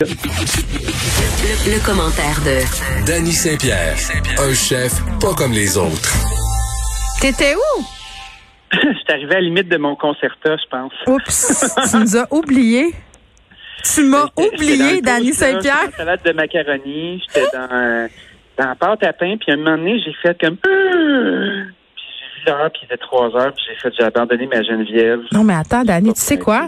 Le, 0.00 1.86
commentaire 1.86 2.40
de 2.44 3.06
Danny 3.06 3.30
Saint-Pierre, 3.30 3.94
un 4.40 4.52
chef 4.52 4.90
pas 5.20 5.32
comme 5.34 5.52
les 5.52 5.78
autres. 5.78 6.12
T'étais 7.20 7.54
où? 7.54 7.84
Je 8.72 9.12
arrivé 9.12 9.30
à 9.30 9.34
la 9.34 9.40
limite 9.42 9.68
de 9.68 9.76
mon 9.76 9.94
concerta, 9.94 10.56
je 10.56 10.68
pense. 10.68 10.92
Oups, 11.06 11.76
tu 11.92 11.96
nous 11.96 12.16
as 12.16 12.26
oublié. 12.34 12.92
Tu 13.84 14.02
m'as 14.02 14.26
oublié, 14.36 15.00
Danny 15.00 15.32
Saint-Pierre. 15.32 15.82
J'étais 15.84 15.96
salade 15.98 16.22
de 16.24 16.32
macaroni, 16.32 17.22
j'étais 17.28 17.46
dans, 17.52 18.08
dans 18.58 18.68
la 18.70 18.74
pâte 18.74 19.04
à 19.04 19.12
pain, 19.12 19.36
puis 19.36 19.52
à 19.52 19.54
un 19.54 19.58
moment 19.58 19.78
donné, 19.78 20.00
j'ai 20.04 20.12
fait 20.14 20.36
comme... 20.40 20.56
Puis 20.56 20.72
j'ai 20.74 22.40
vu 22.40 22.46
l'heure, 22.48 22.68
puis 22.72 22.80
il 22.82 22.86
était 22.86 22.96
trois 22.96 23.26
heures, 23.36 23.52
puis 23.54 23.64
j'ai 23.68 23.76
fait, 23.76 23.94
j'ai 23.96 24.04
abandonné 24.06 24.48
ma 24.48 24.60
Geneviève. 24.60 25.20
Non, 25.30 25.44
mais 25.44 25.54
attends, 25.54 25.84
Danny, 25.84 26.12
tu 26.14 26.20
sais 26.20 26.36
quoi? 26.36 26.66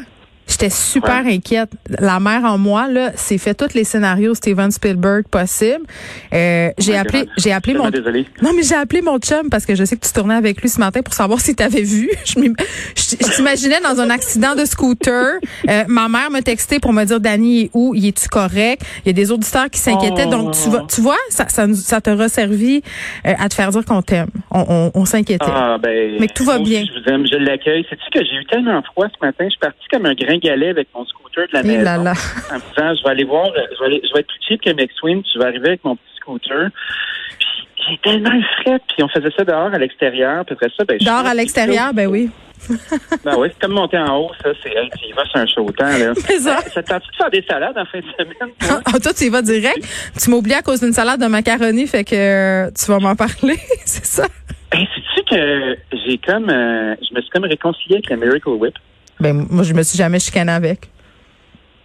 J'étais 0.59 0.71
super 0.71 1.27
inquiète. 1.27 1.69
La 1.99 2.19
mère 2.19 2.45
en 2.45 2.57
moi 2.57 2.89
là, 2.89 3.13
s'est 3.15 3.37
fait 3.37 3.53
tous 3.53 3.75
les 3.75 3.85
scénarios 3.85 4.35
Steven 4.35 4.71
Spielberg 4.71 5.25
possibles. 5.29 5.85
Euh, 6.33 6.71
j'ai 6.79 6.95
Oh 6.95 7.01
appelé, 7.01 7.29
j'ai 7.37 7.53
appelé 7.53 7.75
mon. 7.75 7.91
Non 8.41 8.53
mais 8.57 8.63
j'ai 8.63 8.75
appelé 8.75 9.03
mon 9.03 9.19
chum 9.19 9.51
parce 9.51 9.67
que 9.67 9.75
je 9.75 9.85
sais 9.85 9.97
que 9.97 10.07
tu 10.07 10.13
tournais 10.15 10.35
avec 10.35 10.63
lui 10.63 10.71
ce 10.71 10.81
matin 10.81 11.03
pour 11.03 11.13
savoir 11.13 11.41
si 11.43 11.55
t'avais 11.55 11.83
vu. 11.83 12.09
Je 12.25 13.35
t'imaginais 13.35 13.81
dans 13.83 14.01
un 14.01 14.09
accident 14.09 14.55
de 14.55 14.65
scooter. 14.65 15.41
Euh, 15.69 15.85
ma 15.89 16.09
mère 16.09 16.31
me 16.31 16.41
textait 16.41 16.81
pour 16.81 16.95
me 16.95 17.05
dire 17.05 17.21
Danny 17.21 17.65
est 17.65 17.71
où, 17.75 17.95
il 17.95 18.07
est-tu 18.07 18.29
correct? 18.29 18.83
Il 19.05 19.09
y 19.09 19.11
a 19.11 19.13
des 19.13 19.31
auditeurs 19.31 19.69
qui 19.69 19.79
s'inquiétaient. 19.79 20.25
Oh. 20.27 20.31
Donc 20.31 20.55
tu 20.55 20.71
vois, 20.71 20.87
tu 20.89 21.03
vois, 21.03 21.19
ça, 21.29 21.47
ça, 21.49 21.67
ça 21.75 22.01
t'a 22.01 22.15
resservi 22.15 22.81
euh, 23.27 23.35
à 23.39 23.51
te 23.51 23.55
faire 23.55 23.69
dire 23.69 23.85
qu'on 23.85 24.01
t'aime. 24.01 24.29
On, 24.51 24.65
on, 24.69 24.91
on 24.95 25.05
s'inquiétait. 25.05 25.45
Ah, 25.47 25.77
ben, 25.79 26.17
Mais 26.19 26.29
que 26.29 26.33
tout 26.33 26.45
va 26.45 26.59
bien. 26.59 26.83
Je 26.83 26.99
vous 26.99 27.15
aime, 27.15 27.27
je 27.27 27.37
l'accueille. 27.37 27.85
Sais-tu 27.91 28.19
que 28.19 28.25
j'ai 28.25 28.37
eu 28.37 28.47
tellement 28.47 28.81
froid 28.83 29.07
ce 29.09 29.27
matin, 29.27 29.45
je 29.45 29.51
suis 29.51 29.59
parti 29.59 29.85
comme 29.93 30.07
un 30.07 30.15
gringalet 30.47 30.71
avec 30.71 30.89
mon 30.95 31.05
scooter 31.05 31.47
de 31.49 31.53
la 31.55 31.63
maison. 31.63 31.83
là 31.83 31.97
là. 31.99 32.13
En 32.51 32.55
me 32.55 32.61
disant, 32.61 32.95
je 32.95 33.03
vais 33.05 33.11
aller 33.11 33.25
voir, 33.25 33.47
euh, 33.49 33.61
je 33.75 33.79
vais, 33.81 33.87
aller- 33.87 34.03
je 34.07 34.13
vais 34.15 34.21
être 34.21 34.27
plus 34.29 34.39
cheap 34.49 34.63
que 34.63 34.71
McSween, 34.71 35.23
puis 35.23 35.31
je 35.35 35.39
vais 35.39 35.47
arriver 35.47 35.69
avec 35.69 35.85
mon 35.85 35.97
petit 35.97 36.17
scooter. 36.17 36.69
Puis 37.39 37.49
j'ai 37.91 37.99
tellement 37.99 38.41
frais, 38.63 38.79
puis 38.89 39.03
on 39.03 39.09
faisait 39.09 39.31
ça 39.37 39.45
dehors 39.45 39.73
à 39.73 39.79
l'extérieur, 39.79 40.45
puis 40.45 40.55
après 40.55 40.69
ça, 40.77 40.85
ben, 40.85 40.99
Dehors 40.99 41.27
à 41.27 41.35
l'extérieur, 41.35 41.93
ben 41.95 42.07
oui. 42.07 42.31
Ben 43.25 43.35
oui, 43.39 43.49
c'est 43.53 43.61
comme 43.61 43.73
monter 43.75 43.99
en 43.99 44.17
haut, 44.19 44.31
ça, 44.43 44.51
c'est, 44.63 44.71
hey, 44.71 44.89
tu 44.99 45.09
y 45.09 45.13
vas 45.13 45.25
sur 45.27 45.37
un 45.37 45.47
chaud 45.47 45.71
temps, 45.73 45.85
là. 45.87 46.15
Ça- 46.15 46.61
Ça 46.73 46.83
te 46.83 46.89
tente 46.89 47.03
de 47.03 47.17
faire 47.17 47.31
des 47.31 47.45
salades 47.49 47.77
en 47.77 47.85
fin 47.85 47.99
de 47.99 48.05
semaine? 48.19 48.51
toi? 48.59 48.81
Ah, 48.87 48.99
toi, 48.99 49.13
tu 49.13 49.25
y 49.25 49.29
vas 49.29 49.43
direct? 49.43 49.87
Tu 50.21 50.31
m'as 50.31 50.37
oublié 50.37 50.57
à 50.57 50.63
cause 50.63 50.81
d'une 50.81 50.93
salade 50.93 51.21
de 51.21 51.27
macaroni, 51.27 51.87
fait 51.87 52.03
que 52.05 52.15
euh, 52.17 52.71
tu 52.71 52.87
vas 52.91 52.99
m'en 52.99 53.15
parler, 53.15 53.57
c'est 53.85 54.07
ça? 54.07 54.27
Hey, 54.73 54.89
sais-tu 54.95 55.23
que 55.37 55.77
j'ai 56.07 56.19
comme, 56.19 56.49
euh, 56.51 56.95
je 57.09 57.15
me 57.15 57.21
suis 57.21 57.31
comme 57.31 57.45
réconcilié 57.45 57.97
avec 57.97 58.11
la 58.11 58.17
Miracle 58.17 58.49
Whip? 58.49 58.75
Ben, 59.21 59.47
moi, 59.51 59.65
je 59.65 59.73
me 59.75 59.83
suis 59.83 59.97
jamais 59.99 60.19
chicanée 60.19 60.53
avec. 60.53 60.89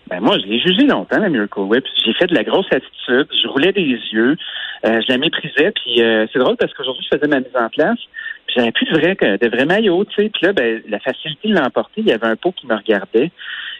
Ben 0.10 0.20
moi, 0.20 0.38
je 0.40 0.46
l'ai 0.46 0.60
jugé 0.60 0.86
longtemps, 0.88 1.20
la 1.20 1.30
Miracle 1.30 1.60
Whip. 1.60 1.86
J'ai 2.06 2.14
fait 2.14 2.28
de 2.28 2.36
la 2.36 2.44
grosse 2.44 2.66
attitude. 2.72 3.28
Je 3.42 3.48
roulais 3.48 3.72
des 3.72 3.82
yeux. 4.12 4.36
Euh, 4.84 5.00
je 5.02 5.10
la 5.10 5.18
méprisais. 5.18 5.72
Puis 5.72 6.02
euh, 6.02 6.26
c'est 6.34 6.40
drôle 6.40 6.58
parce 6.58 6.74
qu'aujourd'hui, 6.74 7.06
je 7.10 7.16
faisais 7.18 7.30
ma 7.30 7.40
mise 7.40 7.56
en 7.56 7.70
place. 7.70 7.98
Puis 8.46 8.56
j'avais 8.58 8.72
plus 8.74 8.86
de 8.88 9.00
vrai, 9.00 9.16
de 9.16 9.48
vrai 9.48 9.66
maillot, 9.66 10.04
tu 10.06 10.24
sais. 10.24 10.30
Puis 10.30 10.46
là, 10.46 10.52
ben, 10.52 10.82
la 10.90 11.00
facilité 11.00 11.48
de 11.48 11.56
l'emporter. 11.56 12.02
Il 12.02 12.08
y 12.08 12.12
avait 12.12 12.28
un 12.28 12.36
pot 12.36 12.52
qui 12.52 12.68
me 12.68 12.76
regardait. 12.76 13.32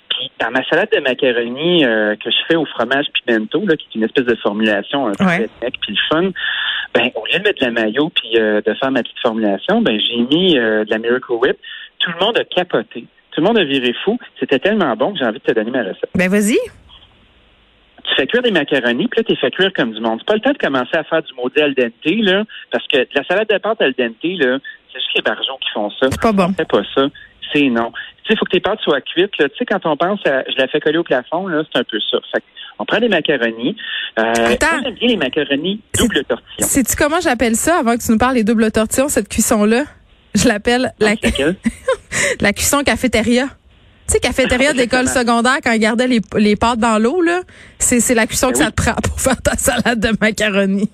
Puis 0.10 0.32
dans 0.40 0.52
ma 0.52 0.64
salade 0.70 0.88
de 0.96 1.02
macaroni 1.02 1.84
euh, 1.84 2.16
que 2.16 2.30
je 2.32 2.38
fais 2.48 2.56
au 2.56 2.66
fromage 2.66 3.08
pimento, 3.26 3.66
là, 3.66 3.76
qui 3.76 3.88
est 3.92 3.96
une 3.96 4.04
espèce 4.04 4.26
de 4.26 4.36
formulation 4.36 5.08
un 5.08 5.12
peu 5.12 5.26
Ouais. 5.26 5.50
puis 5.82 5.94
le 5.94 5.98
fun, 6.10 6.32
ben 6.94 7.10
au 7.16 7.26
lieu 7.26 7.40
de 7.40 7.44
mettre 7.44 7.60
de 7.60 7.66
la 7.66 7.72
maillot 7.72 8.10
puis 8.10 8.32
de 8.34 8.74
faire 8.80 8.92
ma 8.92 9.04
petite 9.04 9.20
formulation, 9.22 9.82
ben 9.82 10.00
j'ai 10.00 10.18
mis 10.18 10.54
de 10.54 10.90
la 10.90 10.98
Miracle 10.98 11.32
Whip. 11.32 11.58
Tout 12.00 12.12
le 12.18 12.26
monde 12.26 12.38
a 12.38 12.44
capoté. 12.44 13.06
Tout 13.32 13.42
le 13.42 13.48
monde 13.48 13.58
a 13.58 13.64
viré 13.64 13.94
fou. 14.04 14.18
C'était 14.40 14.60
tellement 14.60 14.96
bon 14.96 15.14
que 15.14 15.20
j'ai 15.20 15.26
envie 15.26 15.40
de 15.40 15.44
te 15.44 15.52
donner 15.54 15.72
ma 15.72 15.84
recette 15.84 16.10
Ben, 16.16 16.30
vas-y. 16.30 16.58
tu 18.04 18.16
fais 18.16 18.28
cuire 18.28 18.42
des 18.44 18.52
macaronis, 18.52 19.08
puis 19.08 19.20
là, 19.20 19.24
tu 19.24 19.36
fais 19.40 19.52
cuire 19.52 19.72
comme 19.76 19.94
du 19.94 20.00
monde. 20.02 20.20
C'est 20.20 20.28
pas 20.28 20.34
le 20.36 20.42
temps 20.42 20.52
de 20.52 20.58
commencer 20.58 20.96
à 20.98 21.04
faire 21.04 21.22
du 21.24 21.34
maudit 21.36 21.62
al 21.62 21.74
dente, 21.74 21.94
là, 22.06 22.44
parce 22.72 22.86
que 22.88 22.98
la 23.16 23.24
salade 23.26 23.48
de 23.50 23.58
pâte 23.58 23.82
al 23.82 23.94
dente, 23.98 24.16
là, 24.24 24.58
c'est 24.92 25.00
juste 25.00 25.16
les 25.16 25.22
barjots 25.22 25.58
qui 25.62 25.70
font 25.74 25.90
ça. 25.92 26.08
C'est 26.12 26.22
pas 26.22 26.32
bon. 26.34 26.54
Fais 26.54 26.66
pas 26.66 26.82
ça. 26.96 27.08
C'est 27.54 27.70
non. 27.70 27.92
Tu 28.24 28.28
sais, 28.28 28.34
il 28.34 28.38
faut 28.38 28.46
que 28.46 28.52
tes 28.52 28.60
pâtes 28.60 28.80
soient 28.82 29.02
cuites. 29.02 29.38
Là. 29.40 29.50
Tu 29.50 29.58
sais, 29.58 29.66
quand 29.66 29.86
on 29.86 29.96
pense 29.98 30.20
à 30.26 30.44
je 30.50 30.58
la 30.58 30.68
fais 30.68 30.80
coller 30.80 30.98
au 30.98 31.04
plafond, 31.04 31.48
là, 31.48 31.64
c'est 31.72 31.80
un 31.80 31.84
peu 31.84 32.00
ça. 32.10 32.18
Fait 32.34 32.44
on 32.80 32.86
prend 32.86 33.00
des 33.00 33.10
macaronis. 33.10 33.76
Euh, 34.20 34.24
Attends. 34.54 34.82
moi, 34.82 34.92
bien 34.92 35.08
les 35.10 35.18
macaronis 35.18 35.82
double 35.98 36.24
tortillon. 36.26 36.68
Sais-tu 36.68 36.96
comment 36.96 37.20
j'appelle 37.22 37.56
ça 37.56 37.78
avant 37.80 37.96
que 37.96 38.02
tu 38.04 38.12
nous 38.12 38.18
parles 38.18 38.34
des 38.36 38.44
doubles 38.44 38.72
tortillons, 38.72 39.08
cette 39.08 39.30
cuisson-là? 39.30 39.84
Je 40.34 40.48
l'appelle 40.48 40.92
la, 41.00 41.10
C'est 41.10 41.26
laquelle? 41.26 41.56
la 42.40 42.54
cuisson 42.54 42.84
cafétéria. 42.84 43.46
Tu 44.08 44.14
sais, 44.14 44.20
cafétéria 44.20 44.74
d'école 44.80 45.08
secondaire, 45.08 45.58
quand 45.64 45.72
ils 45.72 45.80
gardaient 45.80 46.08
les, 46.08 46.22
les 46.38 46.56
pâtes 46.56 46.80
dans 46.80 46.98
l'eau, 47.00 47.22
là, 47.22 47.42
c'est, 47.80 48.00
c'est 48.00 48.16
la 48.16 48.28
cuisson 48.28 48.48
Ben 48.48 48.54
que 48.54 48.58
oui. 48.60 48.64
ça 48.66 48.72
te 48.72 48.76
prend 48.82 48.96
pour 49.04 49.20
faire 49.20 49.42
ta 49.42 49.56
salade 49.56 50.00
de 50.00 50.10
macaroni. 50.20 50.90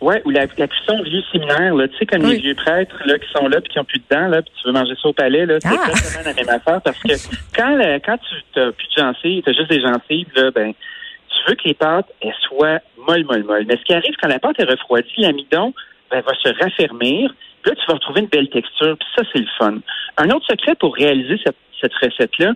Ouais, 0.00 0.22
ou 0.24 0.30
la, 0.30 0.46
la 0.56 0.68
cuisson 0.68 1.02
vieux 1.02 1.22
séminaire, 1.32 1.74
là, 1.74 1.88
tu 1.88 1.96
sais, 1.98 2.06
comme 2.06 2.22
Oui. 2.24 2.34
les 2.36 2.40
vieux 2.40 2.54
prêtres 2.54 2.94
là, 3.04 3.18
qui 3.18 3.26
sont 3.36 3.48
là 3.48 3.60
puis 3.60 3.72
qui 3.72 3.78
ont 3.80 3.84
plus 3.84 3.98
de 3.98 4.04
dents, 4.14 4.28
là, 4.28 4.42
puis 4.42 4.52
tu 4.60 4.68
veux 4.68 4.72
manger 4.72 4.94
ça 5.02 5.08
au 5.08 5.12
palais, 5.12 5.44
là, 5.44 5.56
c'est 5.60 5.68
Ah. 5.68 5.88
exactement 5.90 6.24
la 6.24 6.34
même 6.34 6.48
affaire 6.48 6.80
parce 6.82 6.98
que 6.98 7.08
quand, 7.56 7.76
quand 8.04 8.18
tu 8.18 8.34
t'as 8.54 8.70
plus 8.70 8.86
de 8.96 9.02
gencives, 9.02 9.42
t'as 9.44 9.52
juste 9.54 9.70
des 9.70 9.80
gencives, 9.80 10.28
là, 10.36 10.50
ben, 10.54 10.72
tu 10.72 11.50
veux 11.50 11.56
que 11.56 11.62
les 11.66 11.74
pâtes 11.74 12.06
elles 12.20 12.32
soient 12.48 12.78
molles, 13.08 13.24
molles, 13.24 13.42
molles. 13.44 13.64
Mais 13.66 13.76
ce 13.76 13.82
qui 13.84 13.92
arrive 13.94 14.14
quand 14.22 14.28
la 14.28 14.38
pâte 14.38 14.60
est 14.60 14.64
refroidie, 14.70 15.08
l'amidon 15.18 15.74
ben, 16.12 16.20
va 16.20 16.32
se 16.42 16.48
raffermir. 16.62 17.34
Là, 17.68 17.74
tu 17.74 17.86
vas 17.86 17.94
retrouver 17.94 18.20
une 18.20 18.28
belle 18.28 18.48
texture. 18.48 18.96
Puis 18.96 19.08
ça, 19.14 19.22
c'est 19.30 19.40
le 19.40 19.48
fun. 19.58 19.78
Un 20.16 20.30
autre 20.30 20.46
secret 20.48 20.74
pour 20.74 20.94
réaliser 20.94 21.38
cette, 21.44 21.56
cette 21.80 21.92
recette-là, 21.94 22.54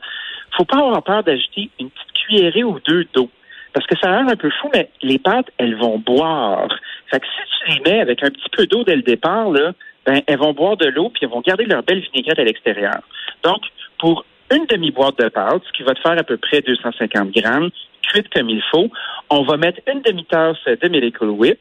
faut 0.57 0.65
pas 0.65 0.79
avoir 0.79 1.03
peur 1.03 1.23
d'ajouter 1.23 1.71
une 1.79 1.91
petite 1.91 2.13
cuillerée 2.13 2.65
ou 2.65 2.79
deux 2.87 3.05
d'eau. 3.13 3.29
Parce 3.75 3.87
que 3.87 3.95
ça 3.99 4.09
a 4.09 4.23
l'air 4.23 4.33
un 4.33 4.37
peu 4.37 4.51
fou, 4.51 4.71
mais 4.73 4.91
les 5.03 5.19
pâtes, 5.19 5.51
elles 5.59 5.77
vont 5.77 5.99
boire. 5.99 6.69
Fait 7.11 7.21
que 7.21 7.27
si 7.27 7.43
tu 7.59 7.73
les 7.73 7.91
mets 7.91 8.01
avec 8.01 8.23
un 8.23 8.31
petit 8.31 8.49
peu 8.57 8.67
d'eau 8.67 8.85
dès 8.85 8.97
le 8.97 9.03
départ, 9.03 9.51
là, 9.51 9.73
ben, 10.07 10.23
elles 10.27 10.39
vont 10.39 10.53
boire 10.53 10.77
de 10.77 10.87
l'eau 10.87 11.11
puis 11.11 11.21
elles 11.25 11.31
vont 11.31 11.43
garder 11.43 11.65
leur 11.65 11.83
belle 11.83 12.01
vinaigrette 12.01 12.39
à 12.39 12.45
l'extérieur. 12.45 13.01
Donc, 13.45 13.63
pour 13.99 14.25
une 14.51 14.67
demi-boîte 14.67 15.19
de 15.19 15.29
pâtes, 15.29 15.63
ce 15.67 15.73
qui 15.73 15.83
va 15.83 15.95
te 15.95 16.01
faire 16.01 16.19
à 16.19 16.23
peu 16.23 16.37
près 16.39 16.61
250 16.63 17.31
grammes, 17.33 17.71
cuite 18.03 18.29
comme 18.31 18.51
il 18.51 18.63
faut, 18.71 18.91
on 19.31 19.43
va 19.43 19.57
mettre 19.57 19.81
une 19.91 20.03
demi-tasse 20.03 20.65
de 20.65 20.89
Miracle 20.89 21.27
Whip. 21.27 21.61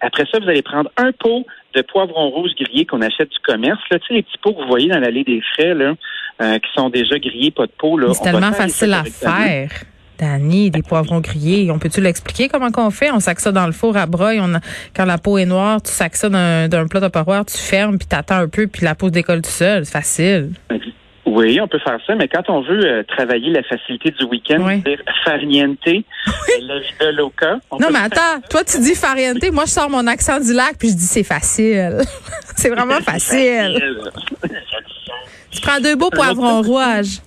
Après 0.00 0.24
ça, 0.30 0.38
vous 0.38 0.48
allez 0.48 0.62
prendre 0.62 0.90
un 0.96 1.12
pot 1.12 1.44
de 1.74 1.82
poivrons 1.82 2.30
rouges 2.30 2.52
grillés 2.58 2.86
qu'on 2.86 3.02
achète 3.02 3.28
du 3.30 3.38
commerce. 3.44 3.80
Là, 3.90 3.98
tu 3.98 4.06
sais, 4.08 4.14
les 4.14 4.22
petits 4.22 4.38
pots 4.42 4.52
que 4.54 4.62
vous 4.62 4.68
voyez 4.68 4.88
dans 4.88 4.98
l'allée 4.98 5.24
des 5.24 5.40
frais, 5.54 5.74
là, 5.74 5.94
euh, 6.42 6.58
qui 6.58 6.68
sont 6.74 6.88
déjà 6.90 7.18
grillés, 7.18 7.50
pas 7.50 7.66
de. 7.66 7.72
Là, 7.82 8.06
Mais 8.08 8.14
c'est 8.14 8.22
tellement 8.24 8.52
facile 8.52 8.92
à 8.94 9.04
faire. 9.04 9.70
Danny, 10.18 10.70
des 10.70 10.82
poivrons 10.82 11.20
grillés. 11.20 11.70
On 11.70 11.78
peut-tu 11.78 12.02
l'expliquer 12.02 12.48
comment 12.48 12.70
qu'on 12.70 12.90
fait? 12.90 13.10
On 13.10 13.20
sac 13.20 13.40
ça 13.40 13.52
dans 13.52 13.64
le 13.64 13.72
four 13.72 13.96
à 13.96 14.04
broye. 14.04 14.36
On 14.40 14.54
a- 14.54 14.60
quand 14.94 15.06
la 15.06 15.16
peau 15.16 15.38
est 15.38 15.46
noire, 15.46 15.80
tu 15.80 15.90
sacs 15.90 16.14
ça 16.16 16.28
d'un, 16.28 16.68
d'un 16.68 16.86
plat 16.86 17.00
tupperware, 17.00 17.46
tu 17.46 17.56
fermes, 17.56 17.96
puis 17.96 18.06
t'attends 18.06 18.36
un 18.36 18.48
peu, 18.48 18.66
puis 18.66 18.84
la 18.84 18.94
peau 18.94 19.06
se 19.06 19.12
décolle 19.12 19.40
tout 19.40 19.48
seul. 19.50 19.86
C'est 19.86 19.92
facile. 19.92 20.50
Oui, 21.32 21.60
on 21.60 21.68
peut 21.68 21.78
faire 21.78 21.98
ça, 22.06 22.14
mais 22.16 22.26
quand 22.28 22.48
on 22.48 22.60
veut 22.62 22.84
euh, 22.84 23.02
travailler 23.04 23.50
la 23.50 23.62
facilité 23.62 24.10
du 24.10 24.24
week-end, 24.24 24.58
Oui. 24.60 24.82
c'est-à-dire 24.84 25.04
farniente, 25.24 25.78
la 25.86 26.78
vida 26.80 27.12
loca. 27.12 27.58
on 27.70 27.78
Non, 27.78 27.88
mais 27.92 28.00
attends, 28.00 28.40
toi, 28.50 28.64
tu 28.64 28.78
dis 28.80 28.94
fariente. 28.96 29.38
Moi, 29.52 29.64
je 29.66 29.70
sors 29.70 29.88
mon 29.88 30.06
accent 30.08 30.40
du 30.40 30.52
lac, 30.52 30.76
puis 30.78 30.88
je 30.88 30.94
dis 30.94 31.04
c'est 31.06 31.22
facile. 31.22 31.98
c'est 32.56 32.70
vraiment 32.70 33.00
facile. 33.04 33.80
Tu 35.52 35.60
prends 35.60 35.80
deux 35.80 35.94
beaux 35.96 36.10
poivrons 36.10 36.62
rouges. 36.62 37.18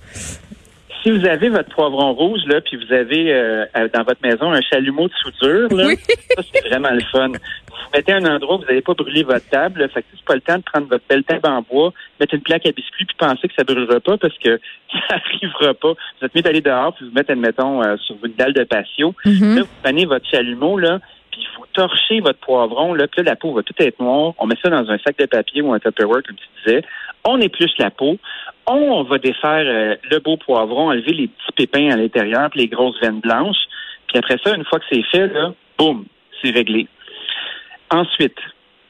Si 1.03 1.11
vous 1.11 1.25
avez 1.27 1.49
votre 1.49 1.69
poivron 1.75 2.13
rouge, 2.13 2.39
là, 2.47 2.61
puis 2.61 2.77
vous 2.77 2.93
avez 2.93 3.33
euh, 3.33 3.65
euh, 3.75 3.89
dans 3.93 4.03
votre 4.03 4.21
maison 4.23 4.51
un 4.53 4.61
chalumeau 4.61 5.09
de 5.09 5.13
soudure, 5.15 5.67
là, 5.75 5.87
Oui. 5.87 5.97
ça, 6.35 6.41
c'est 6.53 6.65
vraiment 6.69 6.91
le 6.91 7.01
fun. 7.11 7.27
Vous 7.27 7.75
mettez 7.93 8.13
un 8.13 8.25
endroit 8.25 8.55
où 8.55 8.59
vous 8.59 8.65
n'allez 8.65 8.81
pas 8.81 8.93
brûler 8.93 9.23
votre 9.23 9.47
table, 9.49 9.81
là, 9.81 9.89
fait 9.89 10.01
que 10.01 10.07
c'est 10.13 10.23
pas 10.23 10.35
le 10.35 10.41
temps 10.41 10.57
de 10.57 10.63
prendre 10.63 10.87
votre 10.87 11.03
belle 11.09 11.23
table 11.25 11.45
en 11.45 11.61
bois, 11.61 11.91
mettre 12.21 12.33
une 12.35 12.41
plaque 12.41 12.65
à 12.65 12.71
biscuits, 12.71 13.05
puis 13.05 13.17
penser 13.19 13.49
que 13.49 13.53
ça 13.57 13.65
brûlera 13.65 13.99
pas 13.99 14.17
parce 14.17 14.37
que 14.37 14.57
ça 15.09 15.15
arrivera 15.15 15.73
pas. 15.73 15.91
Vous 15.91 16.25
êtes 16.25 16.33
mieux 16.35 16.41
d'aller 16.41 16.61
dehors, 16.61 16.95
puis 16.95 17.05
vous 17.05 17.13
mettre, 17.13 17.31
admettons, 17.31 17.83
euh, 17.83 17.97
sur 17.97 18.15
une 18.23 18.33
dalle 18.35 18.53
de 18.53 18.63
patio. 18.63 19.13
Mhm. 19.25 19.55
Là, 19.57 19.61
vous 19.63 19.67
prenez 19.83 20.05
votre 20.05 20.25
chalumeau, 20.29 20.77
là, 20.77 20.99
puis 21.31 21.45
vous 21.57 21.65
torchez 21.73 22.21
votre 22.21 22.39
poivron, 22.39 22.93
là, 22.93 23.07
puis 23.07 23.23
là, 23.23 23.31
la 23.31 23.35
peau 23.35 23.53
va 23.53 23.63
tout 23.63 23.73
être 23.79 23.99
noire. 23.99 24.33
On 24.37 24.45
met 24.47 24.55
ça 24.63 24.69
dans 24.69 24.89
un 24.89 24.97
sac 24.99 25.17
de 25.17 25.25
papier 25.25 25.61
ou 25.61 25.73
un 25.73 25.79
Tupperware, 25.79 26.23
comme 26.23 26.35
tu 26.37 26.47
disais. 26.63 26.83
On 27.25 27.39
épluche 27.39 27.77
la 27.77 27.91
peau. 27.91 28.17
On 28.67 29.03
va 29.03 29.17
défaire 29.17 29.65
euh, 29.65 29.95
le 30.09 30.19
beau 30.19 30.37
poivron, 30.37 30.89
enlever 30.89 31.13
les 31.13 31.27
petits 31.27 31.51
pépins 31.55 31.89
à 31.91 31.97
l'intérieur, 31.97 32.49
puis 32.49 32.61
les 32.61 32.67
grosses 32.67 32.99
veines 33.01 33.19
blanches. 33.19 33.65
Puis 34.07 34.17
après 34.17 34.37
ça, 34.43 34.55
une 34.55 34.65
fois 34.65 34.79
que 34.79 34.85
c'est 34.91 35.03
fait, 35.11 35.27
là, 35.27 35.53
boum, 35.77 36.05
c'est 36.41 36.51
réglé. 36.51 36.87
Ensuite, 37.91 38.37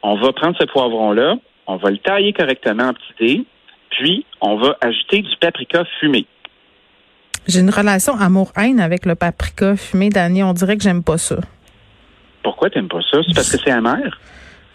on 0.01 0.15
va 0.15 0.31
prendre 0.33 0.57
ce 0.59 0.65
poivron-là, 0.65 1.35
on 1.67 1.77
va 1.77 1.89
le 1.89 1.97
tailler 1.97 2.33
correctement 2.33 2.89
en 2.89 2.93
petits 2.93 3.13
dés, 3.19 3.45
puis 3.89 4.25
on 4.41 4.57
va 4.57 4.77
ajouter 4.81 5.21
du 5.21 5.35
paprika 5.39 5.83
fumé. 5.99 6.25
J'ai 7.47 7.59
une 7.59 7.69
relation 7.69 8.13
amour-haine 8.15 8.79
avec 8.79 9.05
le 9.05 9.15
paprika 9.15 9.75
fumé, 9.75 10.09
Danny. 10.09 10.43
On 10.43 10.53
dirait 10.53 10.77
que 10.77 10.83
j'aime 10.83 11.03
pas 11.03 11.17
ça. 11.17 11.37
Pourquoi 12.41 12.69
t'aimes 12.69 12.87
pas 12.87 13.01
ça? 13.11 13.19
C'est 13.27 13.35
parce 13.35 13.51
que 13.51 13.57
c'est 13.57 13.71
amer? 13.71 14.17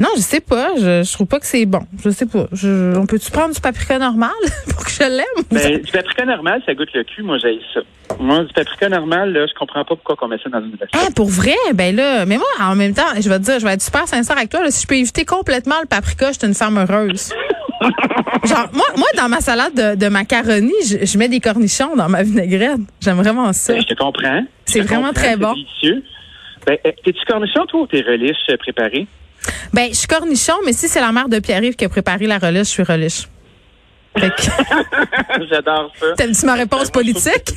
Non, 0.01 0.09
je 0.17 0.21
sais 0.21 0.41
pas. 0.41 0.71
Je, 0.77 1.03
je 1.03 1.13
trouve 1.13 1.27
pas 1.27 1.41
que 1.41 1.47
c'est 1.47 1.67
bon. 1.67 1.81
Je 2.05 2.11
sais 2.11 2.27
pas. 2.27 2.47
Je, 2.53 2.97
on 2.97 3.05
peut-tu 3.07 3.31
prendre 3.33 3.53
du 3.55 3.61
paprika 3.61 3.99
normal 3.99 4.31
pour 4.71 4.85
que 4.85 4.91
je 4.91 5.03
l'aime? 5.03 5.45
Ben, 5.51 5.81
du 5.83 5.91
paprika 5.91 6.25
normal, 6.25 6.63
ça 6.65 6.75
goûte 6.75 6.93
le 6.95 7.03
cul. 7.03 7.23
Moi, 7.23 7.39
j'ai 7.39 7.59
ça. 7.75 7.81
Moi, 8.21 8.45
du 8.45 8.53
paprika 8.53 8.89
normal, 8.89 9.33
là, 9.33 9.47
je 9.47 9.55
comprends 9.55 9.85
pas 9.85 9.97
pourquoi 9.97 10.17
on 10.23 10.29
met 10.29 10.39
ça 10.43 10.49
dans 10.51 10.61
une 10.61 10.73
recette. 10.73 10.89
Ah, 10.95 11.09
pour 11.15 11.29
vrai? 11.29 11.57
Ben 11.75 11.95
là, 11.97 12.25
mais 12.27 12.37
moi, 12.37 12.47
en 12.61 12.77
même 12.77 12.95
temps, 12.95 13.03
je 13.21 13.29
vais 13.29 13.39
te 13.39 13.45
dire, 13.45 13.59
je 13.59 13.67
vais 13.67 13.73
être 13.73 13.83
super 13.83 14.07
sincère 14.07 14.37
avec 14.37 14.51
toi. 14.51 14.63
là, 14.63 14.71
si 14.71 14.83
je 14.83 14.87
peux 14.87 14.95
éviter 14.97 15.25
complètement 15.25 15.77
le 15.81 15.87
paprika, 15.89 16.29
je 16.33 16.39
suis 16.39 16.47
une 16.49 16.55
femme 16.55 16.79
heureuse. 16.79 17.33
Genre, 18.45 18.69
moi, 18.73 18.87
moi, 18.97 19.07
dans 19.17 19.29
ma 19.29 19.41
salade 19.41 19.75
de, 19.75 19.95
de 19.97 20.09
macaroni, 20.09 20.73
je, 20.85 21.05
je 21.05 21.19
mets 21.19 21.29
des 21.29 21.41
cornichons 21.41 21.95
dans 21.97 22.09
ma 22.09 22.23
vinaigrette. 22.23 22.81
J'aime 23.01 23.17
vraiment 23.17 23.53
ça. 23.53 23.73
Ben, 23.73 23.83
je 23.83 23.87
te 23.87 23.95
comprends. 23.95 24.45
C'est 24.65 24.81
vraiment 24.81 25.09
comprends, 25.09 25.23
très 25.23 25.37
bon. 25.37 25.53
délicieux. 25.55 26.03
Ben, 26.67 26.77
euh, 26.87 26.91
t'es-tu 27.05 27.25
cornichon, 27.27 27.67
toi, 27.67 27.81
ou 27.83 27.87
t'es 27.87 28.01
relish 28.01 28.37
euh, 28.51 28.57
préparé? 28.59 29.07
Ben, 29.73 29.89
je 29.91 29.95
suis 29.97 30.09
cornichon, 30.09 30.55
mais 30.65 30.73
si 30.73 30.89
c'est 30.89 31.01
la 31.01 31.13
mère 31.13 31.29
de 31.29 31.39
Pierre-Yves 31.39 31.77
qui 31.77 31.85
a 31.85 31.89
préparé 31.89 32.27
la 32.27 32.39
relish, 32.39 32.67
je 32.69 32.73
suis 32.73 32.83
que, 34.31 34.43
J'adore 35.51 35.93
ça. 35.97 36.07
t'aimes-tu 36.17 36.47
ma 36.47 36.55
réponse 36.55 36.87
je 36.87 36.93
trouve 36.93 37.03
politique? 37.05 37.55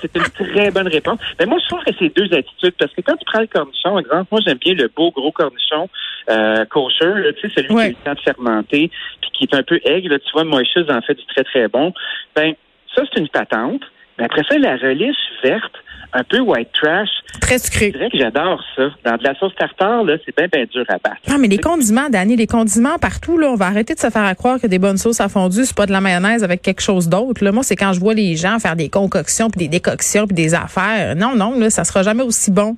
C'est 0.00 0.14
une 0.16 0.22
très 0.52 0.70
bonne 0.70 0.88
réponse. 0.88 1.18
Mais 1.38 1.46
moi, 1.46 1.58
je 1.62 1.68
trouve 1.68 1.84
que 1.84 1.90
c'est 1.98 2.14
deux 2.16 2.32
attitudes. 2.36 2.74
Parce 2.78 2.92
que 2.94 3.00
quand 3.00 3.16
tu 3.16 3.24
prends 3.24 3.40
le 3.40 3.46
cornichon, 3.46 3.98
exemple, 3.98 4.26
moi, 4.30 4.40
j'aime 4.46 4.58
bien 4.58 4.74
le 4.74 4.88
beau 4.94 5.10
gros 5.10 5.32
cornichon 5.32 5.88
euh, 6.30 6.64
kosher, 6.66 7.34
tu 7.40 7.48
sais, 7.48 7.54
celui 7.54 7.74
Ouais. 7.74 7.82
qui 7.84 7.88
eu 7.90 7.96
le 7.98 8.04
temps 8.04 8.14
de 8.14 8.20
fermenter, 8.20 8.90
puis 9.20 9.30
qui 9.32 9.44
est 9.44 9.54
un 9.54 9.62
peu 9.62 9.80
aigre. 9.84 10.10
là. 10.10 10.18
Tu 10.18 10.30
vois, 10.32 10.44
Moïse 10.44 10.68
en 10.88 11.00
fait 11.02 11.14
du 11.14 11.26
très, 11.26 11.44
très 11.44 11.68
bon. 11.68 11.92
Ben, 12.36 12.54
ça, 12.94 13.02
c'est 13.12 13.20
une 13.20 13.28
patente. 13.28 13.82
Mais 14.18 14.24
après 14.24 14.42
ça, 14.48 14.58
la 14.58 14.76
relish 14.76 15.16
verte, 15.42 15.74
un 16.12 16.24
peu 16.24 16.40
white 16.40 16.70
trash, 16.72 17.08
Très 17.40 17.58
sucré. 17.58 17.90
dirais 17.90 18.08
que 18.10 18.18
j'adore 18.18 18.62
ça. 18.74 18.88
Dans 19.04 19.16
de 19.16 19.24
la 19.24 19.34
sauce 19.34 19.54
tartare, 19.56 20.04
là, 20.04 20.16
c'est 20.24 20.36
bien, 20.36 20.46
bien 20.50 20.64
dur 20.70 20.84
à 20.88 20.94
battre. 20.94 21.20
Non, 21.28 21.38
mais 21.38 21.48
les 21.48 21.58
condiments, 21.58 22.08
Dani, 22.08 22.36
les 22.36 22.46
condiments 22.46 22.98
partout, 22.98 23.38
là, 23.38 23.48
on 23.48 23.54
va 23.54 23.66
arrêter 23.66 23.94
de 23.94 24.00
se 24.00 24.10
faire 24.10 24.24
à 24.24 24.34
croire 24.34 24.58
que 24.60 24.66
des 24.66 24.78
bonnes 24.78 24.96
sauces 24.96 25.20
à 25.20 25.28
fondu, 25.28 25.64
c'est 25.64 25.76
pas 25.76 25.86
de 25.86 25.92
la 25.92 26.00
mayonnaise 26.00 26.42
avec 26.42 26.62
quelque 26.62 26.80
chose 26.80 27.08
d'autre. 27.08 27.44
Là. 27.44 27.52
Moi, 27.52 27.62
c'est 27.62 27.76
quand 27.76 27.92
je 27.92 28.00
vois 28.00 28.14
les 28.14 28.36
gens 28.36 28.58
faire 28.58 28.76
des 28.76 28.88
concoctions, 28.88 29.50
puis 29.50 29.58
des 29.58 29.68
décoctions, 29.68 30.26
puis 30.26 30.34
des 30.34 30.54
affaires. 30.54 31.14
Non, 31.14 31.34
non, 31.36 31.58
là, 31.58 31.70
ça 31.70 31.84
sera 31.84 32.02
jamais 32.02 32.22
aussi 32.22 32.50
bon 32.50 32.74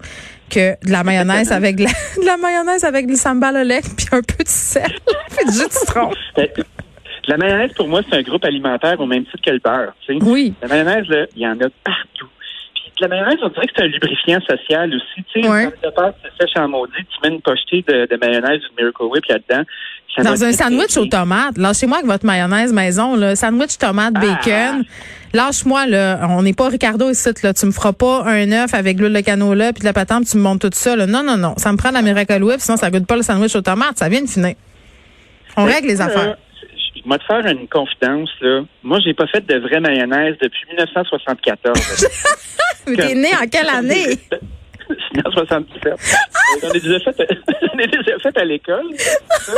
que 0.50 0.72
de 0.84 0.90
la 0.90 1.04
mayonnaise 1.04 1.52
avec 1.52 1.76
de 1.76 1.84
la, 1.84 1.90
de 2.20 2.26
la 2.26 2.36
mayonnaise 2.36 2.84
avec 2.84 3.06
du 3.06 3.14
sambal 3.14 3.56
au 3.56 3.62
lait, 3.62 3.80
puis 3.96 4.06
un 4.12 4.22
peu 4.22 4.42
de 4.42 4.48
sel, 4.48 4.90
puis 5.36 5.46
du 5.46 5.52
jus 5.52 5.68
de 5.68 5.72
citron. 5.72 6.10
Ben, 7.28 7.36
La 7.36 7.36
mayonnaise, 7.36 7.72
pour 7.74 7.88
moi, 7.88 8.00
c'est 8.08 8.16
un 8.16 8.22
groupe 8.22 8.44
alimentaire 8.44 8.98
au 9.00 9.06
même 9.06 9.24
titre 9.24 9.42
que 9.44 9.50
le 9.50 9.58
beurre. 9.58 9.92
tu 10.06 10.18
sais. 10.18 10.24
Oui. 10.24 10.54
La 10.62 10.68
mayonnaise, 10.68 11.06
là, 11.08 11.26
il 11.36 11.42
y 11.42 11.46
en 11.46 11.52
a 11.60 11.68
partout. 11.84 12.28
Puis 12.74 12.92
la 13.00 13.08
mayonnaise, 13.08 13.38
on 13.42 13.48
dirait 13.48 13.66
que 13.66 13.72
c'est 13.76 13.82
un 13.84 13.86
lubrifiant 13.88 14.40
social 14.48 14.92
aussi. 14.94 15.24
Tu 15.32 15.42
sais, 15.42 15.48
Ouais. 15.48 15.64
quand 15.82 15.88
le 15.88 15.90
pâte 15.94 16.16
se 16.24 16.28
sèche 16.46 16.56
en 16.56 16.68
maudit, 16.68 16.92
tu 16.96 17.28
mets 17.28 17.34
une 17.34 17.40
pochetée 17.40 17.84
de, 17.86 18.06
de 18.06 18.16
mayonnaise 18.20 18.60
ou 18.66 18.76
de 18.76 18.82
Miracle 18.82 19.02
Whip 19.04 19.24
là-dedans. 19.28 19.64
Dans 20.18 20.44
un 20.44 20.52
sandwich 20.52 20.96
aux 20.96 21.06
tomates. 21.06 21.56
Lâchez-moi 21.56 21.98
avec 21.98 22.10
votre 22.10 22.26
mayonnaise 22.26 22.72
maison, 22.72 23.14
là. 23.14 23.36
Sandwich 23.36 23.78
tomate 23.78 24.12
Ah. 24.16 24.20
bacon. 24.20 24.84
Lâche-moi, 25.32 25.86
là. 25.86 26.26
On 26.30 26.42
n'est 26.42 26.52
pas 26.52 26.68
Ricardo 26.68 27.08
ici, 27.10 27.28
là. 27.44 27.54
Tu 27.54 27.64
me 27.64 27.70
feras 27.70 27.92
pas 27.92 28.24
un 28.26 28.50
œuf 28.50 28.74
avec 28.74 28.98
l'huile 28.98 29.12
de 29.12 29.20
canola 29.20 29.72
puis 29.72 29.80
de 29.80 29.86
la 29.86 29.92
patente 29.92 30.26
tu 30.26 30.36
me 30.36 30.42
montes 30.42 30.60
tout 30.62 30.70
ça, 30.72 30.96
là. 30.96 31.06
Non, 31.06 31.22
non, 31.22 31.36
non. 31.36 31.54
Ça 31.58 31.70
me 31.72 31.76
prend 31.78 31.90
de 31.90 31.94
la 31.94 32.02
Miracle 32.02 32.42
Whip, 32.42 32.58
sinon 32.58 32.76
ça 32.76 32.90
goûte 32.90 33.06
pas 33.06 33.16
le 33.16 33.22
sandwich 33.22 33.54
aux 33.54 33.60
tomates. 33.62 33.98
Ça 33.98 34.08
vient 34.08 34.20
de 34.22 34.28
finir. 34.28 34.54
On 35.56 35.64
Mais 35.66 35.74
règle 35.74 35.86
les 35.88 36.00
affaires. 36.00 36.36
Je 37.04 37.08
vais 37.08 37.18
te 37.18 37.24
faire 37.24 37.46
une 37.46 37.66
confidence, 37.68 38.30
là. 38.40 38.60
Moi, 38.82 38.98
j'ai 39.04 39.14
pas 39.14 39.26
fait 39.26 39.44
de 39.46 39.56
vraie 39.58 39.80
mayonnaise 39.80 40.36
depuis 40.40 40.66
1974. 40.70 42.06
Mais 42.88 42.96
t'es 42.96 43.14
né 43.14 43.28
en 43.40 43.46
quelle 43.46 43.68
année? 43.68 44.18
en 45.24 45.30
77. 45.30 45.94
J'en 46.62 46.68
ai 46.72 46.80
déjà 46.80 46.98
fait, 46.98 47.16
j'en 47.62 47.78
ai 47.78 47.86
déjà 47.86 48.18
fait 48.18 48.36
à 48.38 48.44
l'école. 48.44 48.86
ça. 48.96 49.52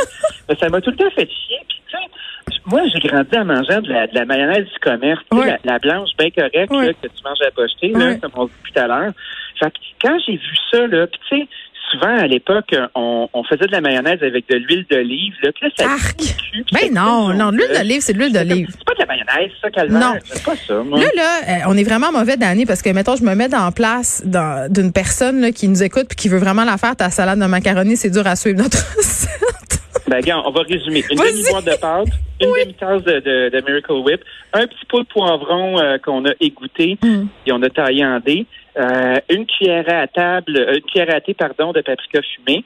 Mais 0.47 0.55
ça 0.55 0.69
m'a 0.69 0.79
tout 0.79 0.91
le 0.91 0.95
temps 0.97 1.09
fait 1.11 1.27
chier. 1.29 1.57
Puis, 1.67 1.81
tu 1.89 1.97
sais, 1.97 2.59
moi, 2.65 2.81
j'ai 2.93 2.99
grandi 3.07 3.35
en 3.37 3.45
mangeant 3.45 3.81
de 3.81 3.89
la, 3.91 4.05
de 4.07 4.13
la 4.15 4.25
mayonnaise 4.25 4.65
du 4.65 4.79
commerce. 4.79 5.21
La, 5.47 5.57
la 5.63 5.79
blanche 5.79 6.09
bien 6.19 6.29
correcte 6.29 6.71
là, 6.71 6.93
que 6.93 7.07
tu 7.07 7.23
manges 7.23 7.41
à 7.41 7.45
la 7.45 7.51
pochetée, 7.51 7.89
là, 7.89 8.15
comme 8.21 8.31
on 8.35 8.45
dit 8.45 8.51
tout 8.71 8.79
à 8.79 8.87
l'heure. 8.87 9.11
Fait 9.59 9.71
que 9.71 9.77
quand 10.01 10.17
j'ai 10.25 10.33
vu 10.37 10.55
ça, 10.71 10.85
là, 10.87 11.07
puis 11.07 11.19
tu 11.29 11.37
sais, 11.39 11.47
souvent 11.93 12.17
à 12.17 12.27
l'époque, 12.27 12.75
on, 12.95 13.29
on 13.33 13.43
faisait 13.43 13.67
de 13.67 13.71
la 13.71 13.79
mayonnaise 13.81 14.21
avec 14.21 14.49
de 14.49 14.55
l'huile 14.55 14.85
d'olive. 14.89 15.33
Là, 15.43 15.51
ça 15.77 15.85
Arc! 15.91 16.17
cul, 16.17 16.65
Ben 16.73 16.79
ça 16.81 16.89
non, 16.89 17.33
non, 17.33 17.51
l'huile 17.51 17.71
d'olive, 17.77 18.01
c'est 18.01 18.13
de 18.13 18.17
l'huile 18.19 18.33
d'olive. 18.33 18.67
C'est 18.71 18.83
pas 18.85 18.93
de 18.93 18.99
la 18.99 19.05
mayonnaise, 19.05 19.51
ça, 19.61 19.69
calvaire. 19.69 19.99
Non. 19.99 20.13
C'est 20.25 20.43
pas 20.43 20.55
ça, 20.55 20.81
moi. 20.83 20.99
Là, 20.99 21.05
là, 21.15 21.39
euh, 21.47 21.59
on 21.67 21.77
est 21.77 21.83
vraiment 21.83 22.11
mauvais 22.11 22.35
d'année 22.37 22.65
parce 22.65 22.81
que, 22.81 22.89
mettons, 22.89 23.15
je 23.15 23.23
me 23.23 23.35
mets 23.35 23.47
dans 23.49 23.63
la 23.65 23.71
place 23.71 24.23
d'une 24.25 24.91
personne 24.91 25.39
là, 25.41 25.51
qui 25.51 25.67
nous 25.67 25.83
écoute 25.83 26.07
puis 26.09 26.15
qui 26.17 26.29
veut 26.29 26.39
vraiment 26.39 26.63
la 26.65 26.77
faire, 26.77 26.95
ta 26.95 27.09
salade 27.09 27.39
de 27.39 27.45
macaroni, 27.45 27.95
c'est 27.95 28.09
dur 28.09 28.25
à 28.27 28.35
suivre 28.35 28.57
notre 28.57 28.77
recette. 28.97 29.79
Ben, 30.07 30.19
gars, 30.21 30.41
on 30.45 30.51
va 30.51 30.61
résumer. 30.61 31.03
Une 31.09 31.17
demi-boîte 31.17 31.65
de 31.65 31.79
pâte, 31.79 32.07
une 32.41 32.49
demi-tasse 32.51 33.03
de, 33.03 33.19
de, 33.19 33.49
de 33.57 33.65
Miracle 33.65 33.93
Whip, 34.03 34.21
un 34.53 34.67
petit 34.67 34.85
pot 34.89 34.99
de 35.01 35.07
poivron 35.07 35.79
euh, 35.79 35.97
qu'on 35.97 36.25
a 36.25 36.31
égoutté 36.41 36.97
Mm. 37.01 37.25
et 37.47 37.51
on 37.53 37.61
a 37.63 37.69
taillé 37.69 38.05
en 38.05 38.19
dés, 38.19 38.45
euh, 38.77 39.19
une 39.29 39.45
cuillère 39.45 39.85
à 39.87 40.07
table, 40.07 40.57
euh, 40.57 40.75
une 40.75 40.81
cuillère 40.81 41.15
à 41.15 41.21
thé, 41.21 41.33
pardon, 41.33 41.71
de 41.71 41.81
paprika 41.81 42.21
fumé. 42.21 42.63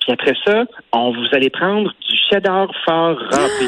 Puis 0.00 0.12
après 0.12 0.34
ça, 0.44 0.64
on 0.92 1.12
vous 1.12 1.26
allez 1.32 1.50
prendre 1.50 1.92
du 2.08 2.16
cheddar 2.30 2.68
fort 2.84 3.18
râpé. 3.18 3.66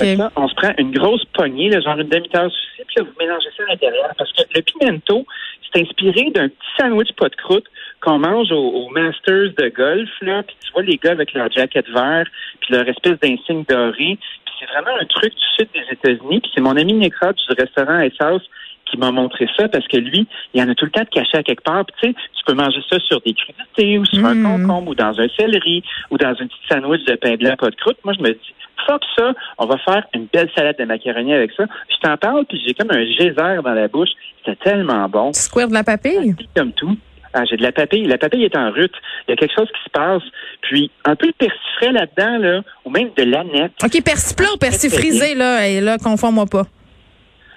On 0.36 0.48
se 0.48 0.54
prend 0.54 0.72
une 0.78 0.92
grosse 0.92 1.24
poignée, 1.26 1.68
là, 1.68 1.80
genre 1.80 1.98
une 1.98 2.08
demi-tasse 2.08 2.46
aussi, 2.46 2.84
puis 2.86 2.94
là, 2.96 3.02
vous 3.02 3.12
mélangez 3.18 3.48
ça 3.56 3.64
à 3.64 3.72
l'intérieur. 3.72 4.10
Parce 4.16 4.32
que 4.32 4.42
le 4.54 4.62
pimento, 4.62 5.26
c'est 5.62 5.82
inspiré 5.82 6.30
d'un 6.30 6.48
petit 6.48 6.68
sandwich 6.78 7.12
pas 7.18 7.28
de 7.28 7.34
croûte 7.36 7.66
qu'on 8.00 8.18
mange 8.18 8.50
au, 8.50 8.56
au 8.56 8.88
Masters 8.90 9.52
de 9.58 9.68
golf, 9.68 10.08
là, 10.22 10.42
puis 10.42 10.56
tu 10.64 10.72
vois 10.72 10.82
les 10.82 10.96
gars 10.96 11.10
avec 11.10 11.34
leur 11.34 11.50
jacket 11.50 11.86
vert, 11.90 12.24
puis 12.60 12.74
leur 12.74 12.88
espèce 12.88 13.18
d'insigne 13.20 13.64
doré. 13.68 14.16
Puis 14.16 14.54
c'est 14.58 14.66
vraiment 14.66 14.96
un 14.98 15.04
truc 15.04 15.34
du 15.34 15.44
sud 15.58 15.68
des 15.74 15.84
États-Unis. 15.92 16.40
Puis 16.40 16.52
c'est 16.54 16.62
mon 16.62 16.76
ami 16.76 16.94
Necrot 16.94 17.32
du 17.32 17.54
restaurant 17.58 18.00
House 18.20 18.48
qui 18.90 18.96
m'a 18.98 19.10
montré 19.10 19.46
ça 19.56 19.68
parce 19.68 19.86
que 19.88 19.96
lui, 19.96 20.26
il 20.54 20.60
y 20.60 20.62
en 20.64 20.68
a 20.68 20.74
tout 20.74 20.84
le 20.84 20.90
temps 20.90 21.02
de 21.04 21.08
caché 21.08 21.38
à 21.38 21.42
quelque 21.42 21.62
part. 21.62 21.84
Puis 21.86 21.94
tu 22.02 22.08
sais, 22.08 22.14
tu 22.36 22.44
peux 22.46 22.54
manger 22.54 22.80
ça 22.90 22.98
sur 23.00 23.20
des 23.20 23.34
crudités 23.34 23.98
ou 23.98 24.04
sur 24.04 24.24
un 24.24 24.34
Mm. 24.34 24.44
concombre 24.66 24.90
ou 24.90 24.94
dans 24.94 25.18
un 25.20 25.28
céleri 25.38 25.82
ou 26.10 26.18
dans 26.18 26.34
une 26.34 26.48
petite 26.48 26.72
sandwich 26.72 27.04
de 27.04 27.14
pain 27.16 27.36
blanc 27.36 27.54
pas 27.58 27.70
de 27.70 27.76
croûte. 27.76 27.98
Moi, 28.04 28.14
je 28.18 28.22
me 28.22 28.32
dis, 28.32 28.54
fuck 28.86 29.02
ça, 29.16 29.32
on 29.58 29.66
va 29.66 29.76
faire 29.78 30.04
une 30.14 30.26
belle 30.32 30.50
salade 30.56 30.76
de 30.78 30.84
macaroni 30.84 31.34
avec 31.34 31.52
ça. 31.56 31.64
Je 31.90 31.96
t'en 32.08 32.16
parle, 32.16 32.44
puis 32.46 32.60
j'ai 32.66 32.74
comme 32.74 32.90
un 32.90 33.04
geyser 33.04 33.32
dans 33.62 33.74
la 33.74 33.88
bouche. 33.88 34.10
C'était 34.44 34.56
tellement 34.56 35.08
bon. 35.08 35.32
Square 35.32 35.68
de 35.68 35.74
la 35.74 35.84
papille? 35.84 36.34
Comme 36.56 36.72
tout. 36.72 36.96
Ah, 37.32 37.44
j'ai 37.44 37.56
de 37.56 37.62
la 37.62 37.70
papille. 37.70 38.06
La 38.06 38.18
papille 38.18 38.42
est 38.44 38.56
en 38.56 38.72
rut. 38.72 38.90
Il 39.28 39.30
y 39.30 39.34
a 39.34 39.36
quelque 39.36 39.54
chose 39.54 39.68
qui 39.68 39.84
se 39.84 39.90
passe. 39.90 40.22
Puis, 40.62 40.90
un 41.04 41.14
peu 41.14 41.28
de 41.28 41.32
persifrais 41.32 41.92
là-dedans, 41.92 42.38
là, 42.38 42.60
ou 42.84 42.90
même 42.90 43.10
de 43.16 43.22
l'aneth. 43.22 43.72
OK, 43.84 44.02
persil 44.02 44.34
plat 44.34 44.48
ou 44.52 44.56
persil 44.56 44.90
frisé, 44.90 45.34
là, 45.36 45.68
et 45.68 45.80
là, 45.80 45.96
confonds-moi 45.98 46.46
pas. 46.46 46.64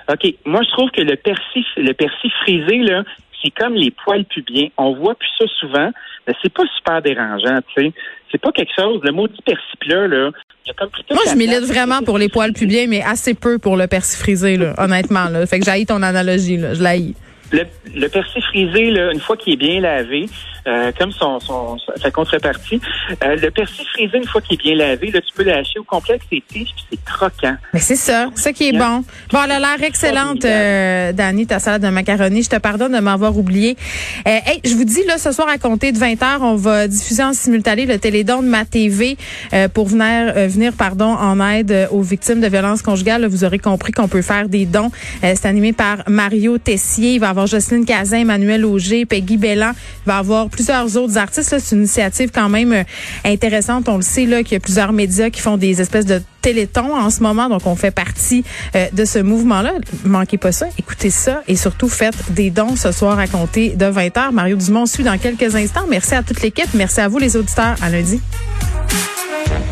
OK. 0.10 0.36
Moi, 0.46 0.62
je 0.64 0.72
trouve 0.72 0.92
que 0.92 1.02
le 1.02 1.16
persil, 1.16 1.64
le 1.78 1.94
persil 1.94 2.32
frisé, 2.42 2.78
là, 2.80 3.04
c'est 3.42 3.52
comme 3.52 3.74
les 3.74 3.92
poils 3.92 4.26
pubiens. 4.26 4.68
On 4.78 4.94
voit 4.96 5.16
plus 5.16 5.30
ça 5.38 5.46
souvent, 5.60 5.92
mais 6.28 6.34
c'est 6.42 6.54
pas 6.54 6.64
super 6.78 7.02
dérangeant, 7.02 7.60
tu 7.76 7.84
sais. 7.84 7.94
C'est 8.32 8.42
pas 8.42 8.52
quelque 8.52 8.74
chose. 8.76 9.02
Le 9.04 9.12
maudit 9.12 9.42
persil 9.46 9.78
plat, 9.80 10.08
là, 10.08 10.32
comme 10.78 10.90
Moi, 11.12 11.24
je 11.30 11.36
milite 11.36 11.66
vraiment 11.66 12.02
pour 12.02 12.18
les 12.18 12.30
poils 12.30 12.54
pubiens, 12.54 12.88
mais 12.88 13.04
assez 13.04 13.34
peu 13.34 13.60
pour 13.60 13.78
le 13.78 13.88
persil 13.88 14.20
frisé, 14.20 14.58
là, 14.58 14.74
honnêtement. 14.78 15.30
Là. 15.30 15.46
Fait 15.46 15.60
que 15.60 15.66
j'haïs 15.66 15.86
ton 15.86 16.02
analogie, 16.02 16.58
là. 16.58 16.74
Je 16.74 16.82
l'haïs. 16.82 17.14
Le, 17.54 17.64
le 17.96 18.08
persil 18.10 18.42
frisé, 18.42 18.92
là, 18.92 19.12
une 19.14 19.22
fois 19.22 19.38
qu'il 19.38 19.54
est 19.54 19.58
bien 19.58 19.80
lavé, 19.80 20.28
euh, 20.68 20.92
comme 20.98 21.12
son, 21.12 21.40
son, 21.40 21.78
sa 22.02 22.12
contrepartie, 22.12 22.82
euh, 23.24 23.36
le 23.36 23.52
persil 23.52 23.86
frisé, 23.94 24.18
une 24.18 24.28
fois 24.28 24.42
qu'il 24.42 24.56
est 24.56 24.64
bien 24.64 24.76
lavé, 24.76 25.12
là, 25.12 25.22
tu 25.22 25.34
peux 25.36 25.44
lâcher 25.44 25.80
au 25.80 25.84
complet 25.84 26.16
avec 26.16 26.24
ses 26.30 26.42
tiges, 26.48 26.74
puis 26.76 26.86
c'est 26.92 27.04
croquant. 27.06 27.56
Mais 27.74 27.80
c'est 27.80 27.96
ça, 27.96 28.30
ça 28.36 28.52
qui 28.54 28.70
est 28.70 28.78
bon. 28.78 29.04
Bon, 29.32 29.40
elle 29.46 29.52
a 29.52 29.60
l'air 29.60 29.84
excellente, 29.84 30.44
euh, 30.46 31.12
Dani, 31.14 31.48
ta 31.48 31.60
salade 31.60 31.84
de 31.84 31.90
macaroni. 31.90 32.44
Je 32.44 32.50
te 32.50 32.58
pardonne 32.58 32.94
de 32.94 33.00
m'avoir 33.00 33.38
oublié. 33.38 33.78
Euh, 34.28 34.32
hey, 34.46 34.60
je 34.64 34.74
vous 34.74 34.84
dis, 34.84 35.04
là, 35.06 35.18
ce 35.18 35.32
soir, 35.32 35.48
à 35.48 35.58
compter 35.58 35.92
de 35.92 35.98
20 35.98 36.14
h 36.14 36.38
on 36.42 36.56
va 36.56 36.88
diffuser 36.88 37.24
en 37.24 37.34
simultané 37.34 37.86
le 37.86 38.00
télédon 38.00 38.42
de 38.42 38.48
ma 38.48 38.66
TV 38.66 39.18
euh, 39.54 39.68
pour 39.68 39.88
venir, 39.88 40.34
euh, 40.36 40.48
venir 40.48 40.74
pardon, 40.74 41.06
en 41.06 41.40
aide 41.50 41.88
aux 41.92 42.02
victimes 42.02 42.42
de 42.42 42.48
violences 42.48 42.82
conjugales. 42.82 43.22
Là, 43.22 43.28
vous 43.28 43.44
aurez 43.44 43.60
compris 43.60 43.92
qu'on 43.92 44.08
peut 44.08 44.22
faire 44.22 44.50
des 44.50 44.66
dons. 44.66 44.92
Euh, 45.24 45.34
c'est 45.36 45.48
animé 45.48 45.74
par 45.74 46.04
Mario 46.08 46.58
Tessier. 46.58 47.16
Il 47.16 47.20
va 47.20 47.28
y 47.28 47.30
avoir 47.44 47.48
Jocelyne 47.48 47.86
Cazin, 47.86 48.20
Emmanuel 48.20 48.66
Auger, 48.66 49.06
Peggy 49.06 49.38
Bellan. 49.38 49.72
Il 49.72 50.08
va 50.08 50.16
y 50.16 50.20
avoir 50.20 50.50
plusieurs 50.50 50.98
autres 50.98 51.18
artistes. 51.18 51.56
C'est 51.60 51.76
une 51.76 51.82
initiative 51.82 52.32
quand 52.34 52.50
même 52.50 52.74
euh, 52.74 52.84
intéressante. 53.26 53.90
On 53.90 53.98
le 53.98 54.02
sait, 54.02 54.26
là, 54.26 54.44
qu'il 54.44 54.54
y 54.54 54.56
a 54.56 54.60
plusieurs 54.60 54.94
médias 54.94 55.30
qui 55.30 55.42
font 55.42 55.58
des 55.58 55.82
espèces 55.82 56.06
de 56.06 56.22
télétons 56.42 56.96
en 56.96 57.10
ce 57.10 57.22
moment. 57.22 57.50
Donc, 57.50 57.66
on 57.66 57.76
fait 57.76 57.92
partie 57.92 58.44
euh, 58.76 58.88
de 58.94 59.06
ce 59.06 59.20
mouvement-là. 59.20 59.74
Manquez 60.06 60.38
pas 60.38 60.52
ça. 60.52 60.68
Écoutez 60.78 61.10
ça. 61.10 61.42
Et 61.48 61.56
surtout, 61.56 61.90
faites 61.90 62.32
des 62.32 62.50
dons 62.50 62.76
ce 62.76 62.92
soir 62.92 63.20
à 63.20 63.28
compter 63.28 63.70
de 63.70 63.86
20 63.86 64.08
h. 64.08 64.32
Mario 64.32 64.56
Dumont 64.56 64.86
suit 64.86 65.04
dans 65.04 65.18
quelques 65.18 65.56
instants. 65.56 65.86
Merci 65.90 66.16
à 66.16 66.24
toute 66.24 66.42
l'équipe. 66.42 66.70
Merci 66.74 67.02
à 67.02 67.08
vous, 67.08 67.20
les 67.20 67.36
auditeurs. 67.36 67.76
À 67.82 67.90
lundi. 67.90 68.22